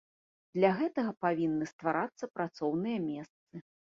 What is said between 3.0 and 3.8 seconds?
месцы.